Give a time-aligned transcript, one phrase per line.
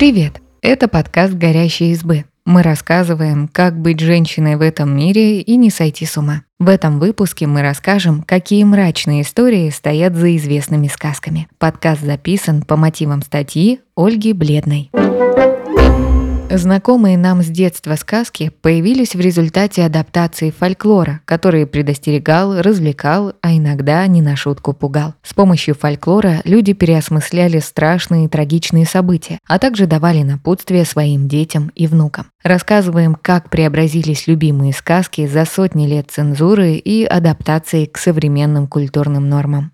[0.00, 0.40] Привет!
[0.62, 2.24] Это подкаст «Горящие избы».
[2.46, 6.44] Мы рассказываем, как быть женщиной в этом мире и не сойти с ума.
[6.58, 11.48] В этом выпуске мы расскажем, какие мрачные истории стоят за известными сказками.
[11.58, 14.90] Подкаст записан по мотивам статьи Ольги Бледной.
[16.52, 24.04] Знакомые нам с детства сказки появились в результате адаптации фольклора, который предостерегал, развлекал, а иногда
[24.08, 25.14] не на шутку пугал.
[25.22, 31.70] С помощью фольклора люди переосмысляли страшные и трагичные события, а также давали напутствие своим детям
[31.76, 32.26] и внукам.
[32.42, 39.70] Рассказываем, как преобразились любимые сказки за сотни лет цензуры и адаптации к современным культурным нормам.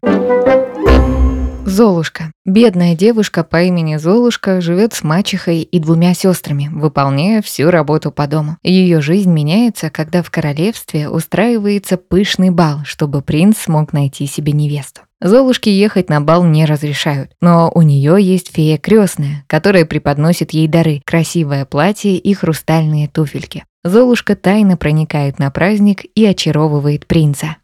[1.66, 2.30] Золушка.
[2.44, 8.28] Бедная девушка по имени Золушка живет с мачехой и двумя сестрами, выполняя всю работу по
[8.28, 8.56] дому.
[8.62, 15.00] Ее жизнь меняется, когда в королевстве устраивается пышный бал, чтобы принц смог найти себе невесту.
[15.20, 20.68] Золушке ехать на бал не разрешают, но у нее есть фея крестная, которая преподносит ей
[20.68, 23.64] дары, красивое платье и хрустальные туфельки.
[23.82, 27.56] Золушка тайно проникает на праздник и очаровывает принца.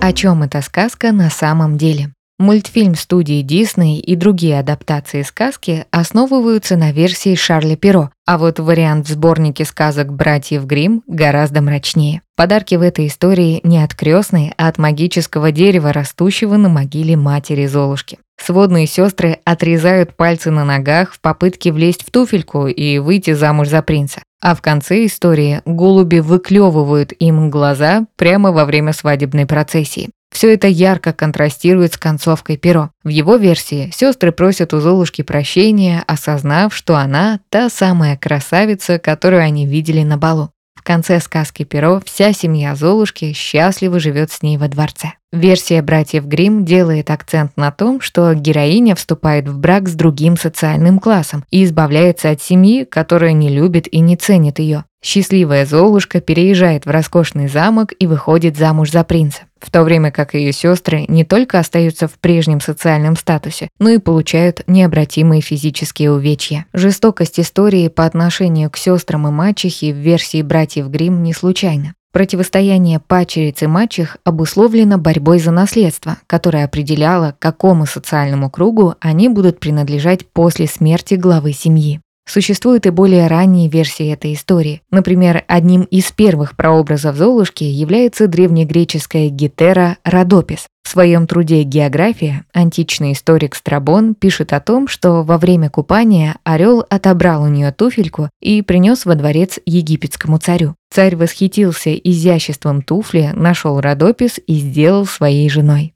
[0.00, 2.14] О чем эта сказка на самом деле?
[2.40, 9.08] Мультфильм студии Дисней и другие адаптации сказки основываются на версии Шарля Перо, а вот вариант
[9.08, 12.22] в сборнике сказок братьев Гримм гораздо мрачнее.
[12.36, 17.66] Подарки в этой истории не от крестной, а от магического дерева, растущего на могиле матери
[17.66, 18.18] Золушки.
[18.40, 23.82] Сводные сестры отрезают пальцы на ногах в попытке влезть в туфельку и выйти замуж за
[23.82, 24.22] принца.
[24.40, 30.10] А в конце истории голуби выклевывают им глаза прямо во время свадебной процессии.
[30.30, 32.90] Все это ярко контрастирует с концовкой перо.
[33.02, 39.42] В его версии сестры просят у Золушки прощения, осознав, что она та самая красавица, которую
[39.42, 40.50] они видели на балу.
[40.74, 45.14] В конце сказки «Перо» вся семья Золушки счастливо живет с ней во дворце.
[45.32, 51.00] Версия братьев Гримм делает акцент на том, что героиня вступает в брак с другим социальным
[51.00, 54.84] классом и избавляется от семьи, которая не любит и не ценит ее.
[55.00, 60.34] Счастливая Золушка переезжает в роскошный замок и выходит замуж за принца, в то время как
[60.34, 66.66] ее сестры не только остаются в прежнем социальном статусе, но и получают необратимые физические увечья.
[66.72, 71.94] Жестокость истории по отношению к сестрам и мачехе в версии братьев Гримм не случайна.
[72.10, 79.60] Противостояние пачериц и мачех обусловлено борьбой за наследство, которое определяло, какому социальному кругу они будут
[79.60, 82.00] принадлежать после смерти главы семьи.
[82.28, 84.82] Существуют и более ранние версии этой истории.
[84.90, 90.66] Например, одним из первых прообразов Золушки является древнегреческая Гетера Родопис.
[90.84, 96.84] В своем труде «География» античный историк Страбон пишет о том, что во время купания орел
[96.88, 100.74] отобрал у нее туфельку и принес во дворец египетскому царю.
[100.90, 105.94] Царь восхитился изяществом туфли, нашел Родопис и сделал своей женой.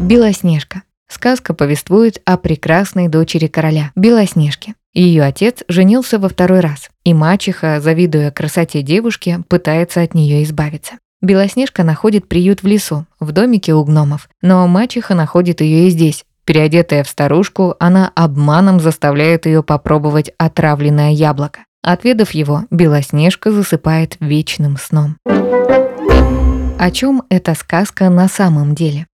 [0.00, 0.82] Белоснежка.
[1.10, 4.74] Сказка повествует о прекрасной дочери короля, Белоснежке.
[4.94, 10.94] Ее отец женился во второй раз, и мачеха, завидуя красоте девушки, пытается от нее избавиться.
[11.20, 16.24] Белоснежка находит приют в лесу, в домике у гномов, но мачеха находит ее и здесь.
[16.44, 21.60] Переодетая в старушку, она обманом заставляет ее попробовать отравленное яблоко.
[21.82, 25.16] Отведав его, Белоснежка засыпает вечным сном.
[25.26, 29.06] О чем эта сказка на самом деле?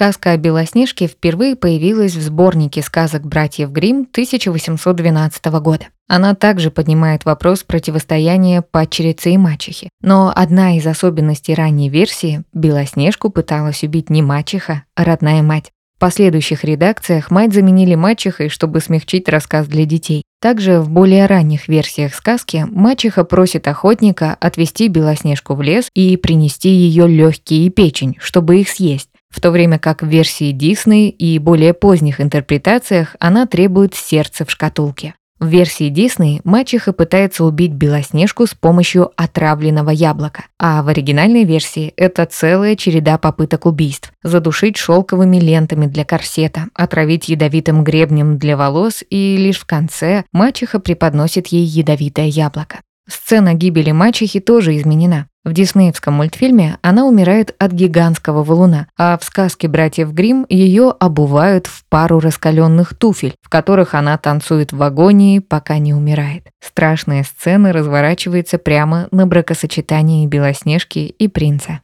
[0.00, 5.86] Сказка о Белоснежке впервые появилась в сборнике сказок братьев Гримм 1812 года.
[6.08, 9.90] Она также поднимает вопрос противостояния падчерицы и мачехи.
[10.00, 15.70] Но одна из особенностей ранней версии– Белоснежку пыталась убить не мачеха, а родная мать.
[15.96, 20.22] В последующих редакциях мать заменили мачехой, чтобы смягчить рассказ для детей.
[20.40, 26.70] Также в более ранних версиях сказки мачеха просит охотника отвезти Белоснежку в лес и принести
[26.70, 31.38] ее легкие и печень, чтобы их съесть в то время как в версии Дисней и
[31.38, 35.14] более поздних интерпретациях она требует сердца в шкатулке.
[35.40, 41.94] В версии Дисней мачеха пытается убить Белоснежку с помощью отравленного яблока, а в оригинальной версии
[41.96, 44.12] это целая череда попыток убийств.
[44.22, 50.78] Задушить шелковыми лентами для корсета, отравить ядовитым гребнем для волос и лишь в конце мачеха
[50.78, 52.80] преподносит ей ядовитое яблоко.
[53.08, 55.26] Сцена гибели мачехи тоже изменена.
[55.42, 61.66] В диснеевском мультфильме она умирает от гигантского валуна, а в сказке братьев Гримм ее обувают
[61.66, 66.48] в пару раскаленных туфель, в которых она танцует в агонии, пока не умирает.
[66.62, 71.80] Страшная сцена разворачивается прямо на бракосочетании Белоснежки и принца.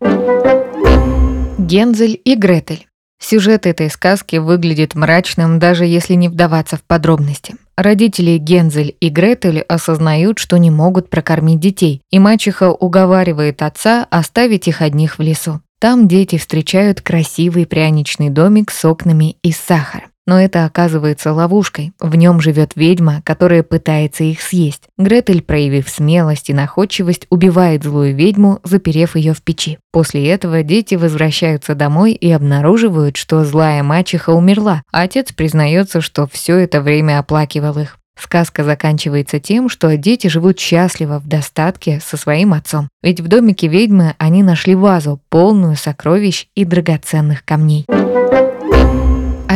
[1.57, 2.87] Гензель и Гретель.
[3.19, 7.55] Сюжет этой сказки выглядит мрачным, даже если не вдаваться в подробности.
[7.77, 14.67] Родители Гензель и Гретель осознают, что не могут прокормить детей, и мачеха уговаривает отца оставить
[14.67, 15.61] их одних в лесу.
[15.79, 20.05] Там дети встречают красивый пряничный домик с окнами из сахара.
[20.27, 21.93] Но это оказывается ловушкой.
[22.01, 24.83] В нем живет ведьма, которая пытается их съесть.
[24.99, 29.79] Гретель, проявив смелость и находчивость, убивает злую ведьму, заперев ее в печи.
[29.93, 36.57] После этого дети возвращаются домой и обнаруживают, что злая мачеха умерла, отец признается, что все
[36.57, 37.99] это время оплакивал их.
[38.19, 42.89] Сказка заканчивается тем, что дети живут счастливо в достатке со своим отцом.
[43.03, 47.85] Ведь в домике ведьмы они нашли вазу, полную сокровищ и драгоценных камней.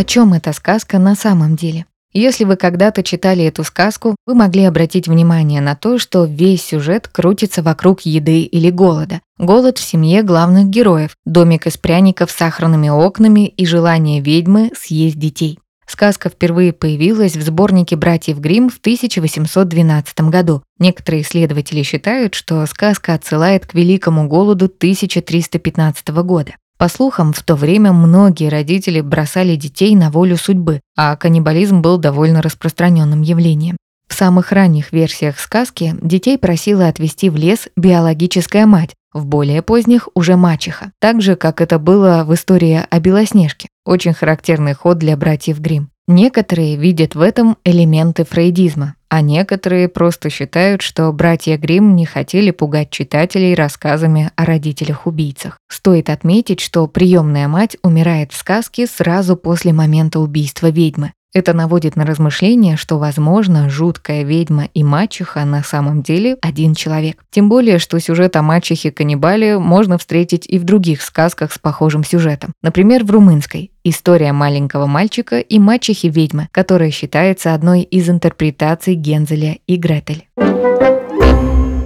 [0.00, 1.84] О чем эта сказка на самом деле?
[2.14, 7.06] Если вы когда-то читали эту сказку, вы могли обратить внимание на то, что весь сюжет
[7.06, 9.20] крутится вокруг еды или голода.
[9.36, 15.18] Голод в семье главных героев, домик из пряников с сахарными окнами и желание ведьмы съесть
[15.18, 15.58] детей.
[15.86, 20.62] Сказка впервые появилась в сборнике «Братьев Гримм» в 1812 году.
[20.78, 26.52] Некоторые исследователи считают, что сказка отсылает к Великому голоду 1315 года.
[26.80, 31.98] По слухам, в то время многие родители бросали детей на волю судьбы, а каннибализм был
[31.98, 33.76] довольно распространенным явлением.
[34.08, 40.08] В самых ранних версиях сказки детей просила отвезти в лес биологическая мать, в более поздних
[40.14, 43.68] уже мачеха, так же, как это было в истории о Белоснежке.
[43.84, 45.90] Очень характерный ход для братьев Гримм.
[46.08, 52.52] Некоторые видят в этом элементы фрейдизма, а некоторые просто считают, что братья Гримм не хотели
[52.52, 55.58] пугать читателей рассказами о родителях-убийцах.
[55.68, 61.12] Стоит отметить, что приемная мать умирает в сказке сразу после момента убийства ведьмы.
[61.32, 67.22] Это наводит на размышление, что, возможно, жуткая ведьма и мачеха на самом деле один человек.
[67.30, 72.52] Тем более, что сюжет о мачехе-каннибале можно встретить и в других сказках с похожим сюжетом.
[72.62, 79.76] Например, в румынской «История маленького мальчика и мачехи-ведьмы», которая считается одной из интерпретаций Гензеля и
[79.76, 80.26] Гретель.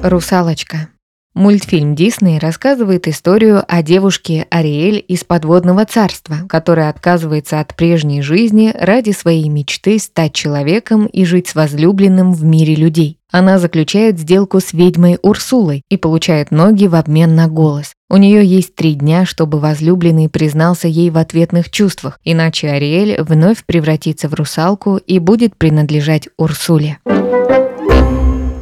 [0.02, 0.88] Русалочка
[1.34, 8.72] Мультфильм Дисней рассказывает историю о девушке Ариэль из подводного царства, которая отказывается от прежней жизни
[8.72, 13.18] ради своей мечты стать человеком и жить с возлюбленным в мире людей.
[13.32, 17.94] Она заключает сделку с ведьмой Урсулой и получает ноги в обмен на голос.
[18.08, 23.64] У нее есть три дня, чтобы возлюбленный признался ей в ответных чувствах, иначе Ариэль вновь
[23.64, 26.98] превратится в русалку и будет принадлежать Урсуле.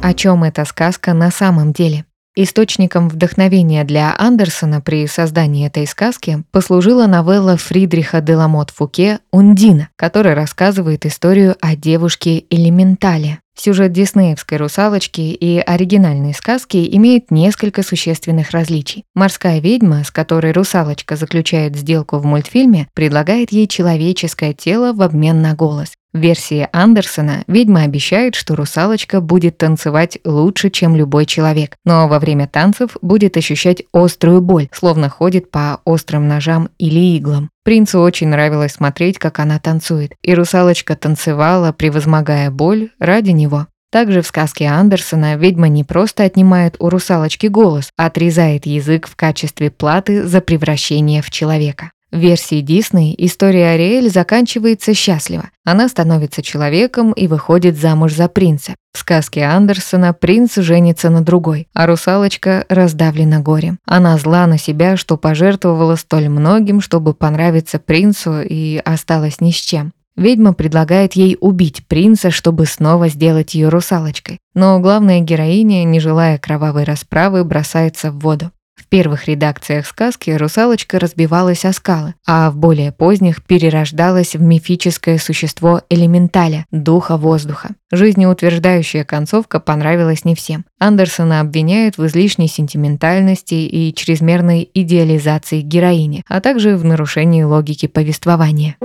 [0.01, 2.05] О чем эта сказка на самом деле?
[2.35, 10.33] Источником вдохновения для Андерсона при создании этой сказки послужила новелла Фридриха Деламот Фуке «Ундина», которая
[10.33, 13.37] рассказывает историю о девушке Элементале.
[13.55, 19.03] Сюжет диснеевской «Русалочки» и оригинальной сказки имеет несколько существенных различий.
[19.13, 25.43] Морская ведьма, с которой русалочка заключает сделку в мультфильме, предлагает ей человеческое тело в обмен
[25.43, 25.89] на голос.
[26.13, 32.19] В версии Андерсона ведьма обещает, что русалочка будет танцевать лучше, чем любой человек, но во
[32.19, 37.49] время танцев будет ощущать острую боль, словно ходит по острым ножам или иглам.
[37.63, 43.65] Принцу очень нравилось смотреть, как она танцует, и русалочка танцевала, превозмогая боль, ради него.
[43.91, 49.15] Также в сказке Андерсона ведьма не просто отнимает у русалочки голос, а отрезает язык в
[49.15, 51.91] качестве платы за превращение в человека.
[52.13, 55.49] В версии Дисней история Ариэль заканчивается счастливо.
[55.65, 58.75] Она становится человеком и выходит замуж за принца.
[58.93, 63.79] В сказке Андерсона принц женится на другой, а русалочка раздавлена горем.
[63.87, 69.55] Она зла на себя, что пожертвовала столь многим, чтобы понравиться принцу и осталась ни с
[69.55, 69.91] чем.
[70.15, 74.37] Ведьма предлагает ей убить принца, чтобы снова сделать ее русалочкой.
[74.53, 78.51] Но главная героиня, не желая кровавой расправы, бросается в воду.
[78.75, 85.17] В первых редакциях сказки русалочка разбивалась о скалы, а в более поздних перерождалась в мифическое
[85.17, 87.69] существо элементаля, духа воздуха.
[87.91, 90.65] Жизнеутверждающая концовка понравилась не всем.
[90.79, 98.75] Андерсона обвиняют в излишней сентиментальности и чрезмерной идеализации героини, а также в нарушении логики повествования.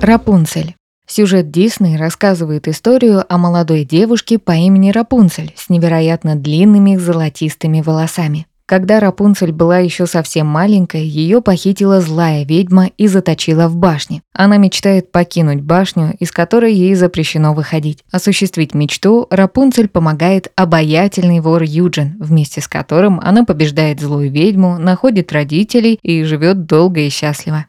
[0.00, 0.74] Рапунцель
[1.14, 8.46] Сюжет Дисней рассказывает историю о молодой девушке по имени Рапунцель с невероятно длинными золотистыми волосами.
[8.64, 14.22] Когда Рапунцель была еще совсем маленькой, ее похитила злая ведьма и заточила в башне.
[14.32, 18.04] Она мечтает покинуть башню, из которой ей запрещено выходить.
[18.10, 25.30] Осуществить мечту Рапунцель помогает обаятельный вор Юджин, вместе с которым она побеждает злую ведьму, находит
[25.30, 27.66] родителей и живет долго и счастливо.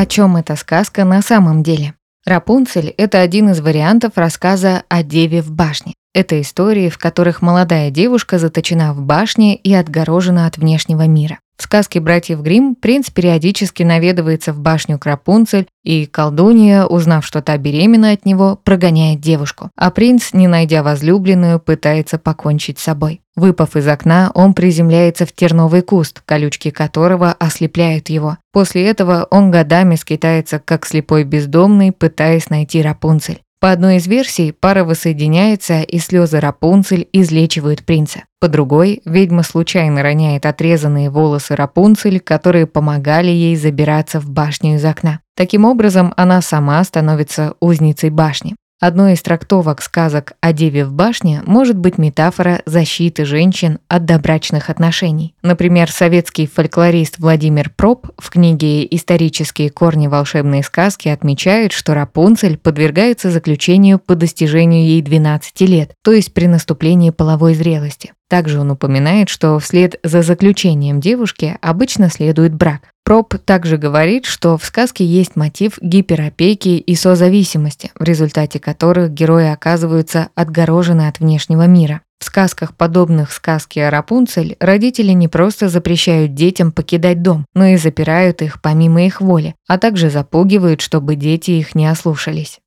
[0.00, 1.92] О чем эта сказка на самом деле?
[2.24, 5.92] Рапунцель– это один из вариантов рассказа о деве в башне.
[6.14, 11.38] Это истории, в которых молодая девушка заточена в башне и отгорожена от внешнего мира.
[11.60, 17.58] В сказке братьев Гримм принц периодически наведывается в башню Крапунцель, и колдунья, узнав, что та
[17.58, 19.68] беременна от него, прогоняет девушку.
[19.76, 23.20] А принц, не найдя возлюбленную, пытается покончить с собой.
[23.36, 28.38] Выпав из окна, он приземляется в терновый куст, колючки которого ослепляют его.
[28.52, 33.42] После этого он годами скитается, как слепой бездомный, пытаясь найти Рапунцель.
[33.60, 38.24] По одной из версий, пара воссоединяется, и слезы Рапунцель излечивают принца.
[38.40, 44.84] По другой, ведьма случайно роняет отрезанные волосы Рапунцель, которые помогали ей забираться в башню из
[44.86, 45.20] окна.
[45.36, 48.56] Таким образом, она сама становится узницей башни.
[48.80, 54.70] Одной из трактовок сказок о деве в башне может быть метафора защиты женщин от добрачных
[54.70, 55.34] отношений.
[55.42, 63.30] Например, советский фольклорист Владимир Проб в книге «Исторические корни волшебной сказки» отмечает, что Рапунцель подвергается
[63.30, 68.14] заключению по достижению ей 12 лет, то есть при наступлении половой зрелости.
[68.30, 72.82] Также он упоминает, что вслед за заключением девушки обычно следует брак.
[73.04, 79.48] Проб также говорит, что в сказке есть мотив гиперопеки и созависимости, в результате которых герои
[79.48, 82.02] оказываются отгорожены от внешнего мира.
[82.20, 87.76] В сказках, подобных сказке о Рапунцель, родители не просто запрещают детям покидать дом, но и
[87.78, 92.60] запирают их помимо их воли, а также запугивают, чтобы дети их не ослушались.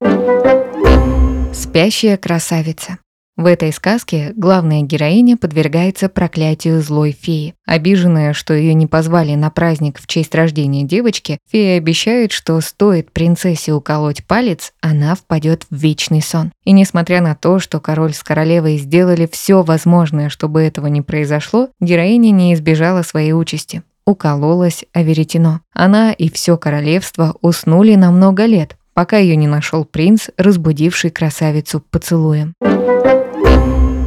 [1.53, 2.97] Спящая красавица.
[3.35, 7.55] В этой сказке главная героиня подвергается проклятию злой феи.
[7.65, 13.11] Обиженная, что ее не позвали на праздник в честь рождения девочки, фея обещает, что стоит
[13.11, 16.51] принцессе уколоть палец, она впадет в вечный сон.
[16.63, 21.69] И несмотря на то, что король с королевой сделали все возможное, чтобы этого не произошло,
[21.79, 23.81] героиня не избежала своей участи.
[24.05, 25.61] Укололась о веретено.
[25.73, 31.83] Она и все королевство уснули на много лет, пока ее не нашел принц, разбудивший красавицу
[31.89, 32.53] поцелуем.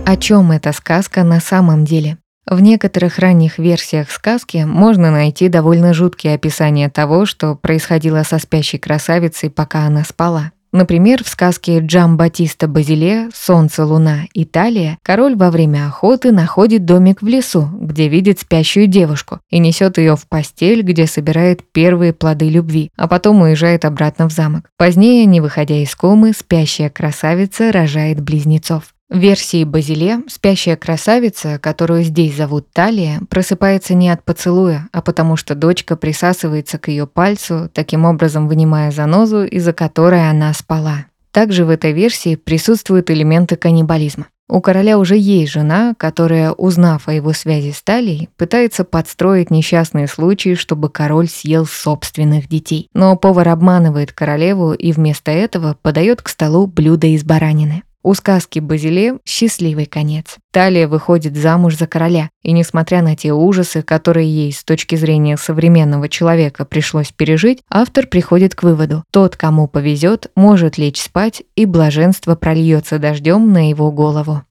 [0.09, 2.19] О чем эта сказка на самом деле?
[2.49, 8.79] В некоторых ранних версиях сказки можно найти довольно жуткие описания того, что происходило со спящей
[8.79, 10.53] красавицей, пока она спала.
[10.71, 17.21] Например, в сказке Джам Батиста Базиле «Солнце, луна, Италия» король во время охоты находит домик
[17.21, 22.49] в лесу, где видит спящую девушку, и несет ее в постель, где собирает первые плоды
[22.49, 24.71] любви, а потом уезжает обратно в замок.
[24.77, 28.93] Позднее, не выходя из комы, спящая красавица рожает близнецов.
[29.09, 35.37] В версии Базиле спящая красавица, которую здесь зовут Талия, просыпается не от поцелуя, а потому
[35.37, 41.07] что дочка присасывается к ее пальцу, таким образом вынимая занозу, из-за которой она спала.
[41.31, 44.27] Также в этой версии присутствуют элементы каннибализма.
[44.49, 50.09] У короля уже есть жена, которая, узнав о его связи с Талией, пытается подстроить несчастные
[50.09, 52.89] случаи, чтобы король съел собственных детей.
[52.93, 57.83] Но повар обманывает королеву и вместо этого подает к столу блюдо из баранины.
[58.07, 60.37] У сказки Базиле счастливый конец.
[60.53, 65.37] Талия выходит замуж за короля, и несмотря на те ужасы, которые ей с точки зрения
[65.37, 71.67] современного человека пришлось пережить, автор приходит к выводу, тот, кому повезет, может лечь спать, и
[71.67, 74.43] блаженство прольется дождем на его голову.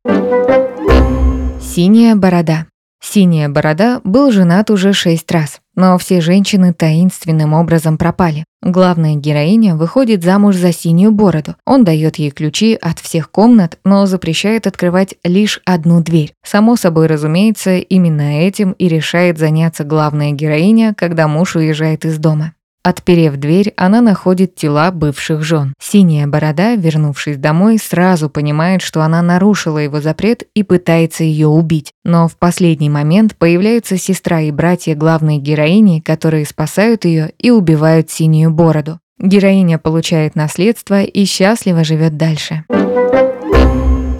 [1.61, 2.65] Синяя борода.
[3.01, 8.43] Синяя борода был женат уже шесть раз, но все женщины таинственным образом пропали.
[8.65, 11.55] Главная героиня выходит замуж за синюю бороду.
[11.67, 16.33] Он дает ей ключи от всех комнат, но запрещает открывать лишь одну дверь.
[16.43, 22.53] Само собой разумеется, именно этим и решает заняться главная героиня, когда муж уезжает из дома.
[22.85, 25.73] Отперев дверь, она находит тела бывших жен.
[25.81, 31.93] Синяя борода, вернувшись домой, сразу понимает, что она нарушила его запрет и пытается ее убить.
[32.03, 38.11] Но в последний момент появляются сестра и братья главной героини, которые спасают ее и убивают
[38.11, 38.99] синюю бороду.
[39.17, 42.65] Героиня получает наследство и счастливо живет дальше.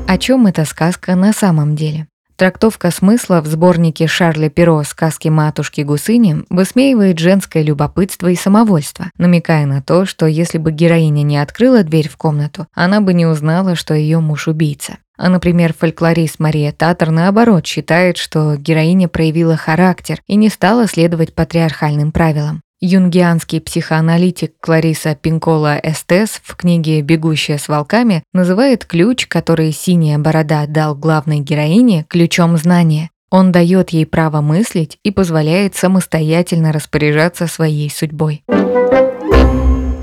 [0.07, 2.07] О чем эта сказка на самом деле?
[2.37, 9.65] Трактовка смысла в сборнике Шарля Перо «Сказки матушки Гусыни» высмеивает женское любопытство и самовольство, намекая
[9.65, 13.75] на то, что если бы героиня не открыла дверь в комнату, она бы не узнала,
[13.75, 14.97] что ее муж убийца.
[15.17, 21.33] А, например, фольклорист Мария Татар, наоборот, считает, что героиня проявила характер и не стала следовать
[21.33, 22.61] патриархальным правилам.
[22.81, 30.65] Юнгианский психоаналитик Клариса Пинкола Эстес в книге «Бегущая с волками» называет ключ, который «Синяя борода»
[30.67, 33.09] дал главной героине, ключом знания.
[33.31, 38.43] Он дает ей право мыслить и позволяет самостоятельно распоряжаться своей судьбой.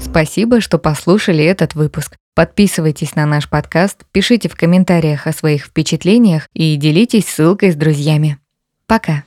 [0.00, 2.16] Спасибо, что послушали этот выпуск.
[2.34, 8.38] Подписывайтесь на наш подкаст, пишите в комментариях о своих впечатлениях и делитесь ссылкой с друзьями.
[8.86, 9.24] Пока!